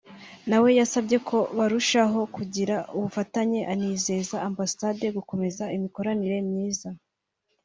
nawe 0.49 0.69
yasabye 0.79 1.17
ko 1.29 1.37
barushaho 1.57 2.19
kugira 2.35 2.75
ubufatanye 2.95 3.59
anizeza 3.73 4.35
ambasade 4.47 5.05
gukomeza 5.17 5.63
imikoranire 5.75 6.37
myiza 6.49 6.89